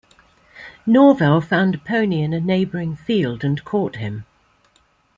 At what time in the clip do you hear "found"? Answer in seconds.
1.41-1.75